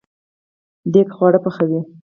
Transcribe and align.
دیګ 0.93 1.09
خواړه 1.15 1.39
پخوي 1.45 1.81